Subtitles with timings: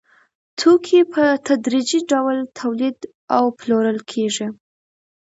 [0.59, 2.97] توکي په تدریجي ډول تولید
[3.35, 4.47] او پلورل کېږي